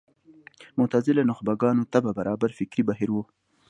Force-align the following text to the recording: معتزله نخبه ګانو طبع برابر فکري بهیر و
معتزله 0.77 1.23
نخبه 1.31 1.53
ګانو 1.61 1.89
طبع 1.93 2.11
برابر 2.19 2.49
فکري 2.59 2.83
بهیر 2.89 3.09
و 3.11 3.17